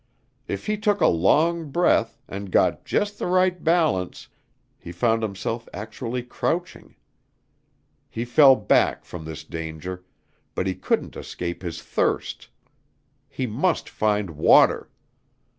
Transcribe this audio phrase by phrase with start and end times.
[0.47, 4.29] If he took a long breath, and got just the right balance
[4.79, 6.95] he found himself actually crouching.
[8.09, 10.03] He fell back from this danger,
[10.55, 12.49] but he couldn't escape his thirst.
[13.29, 14.89] He must find water.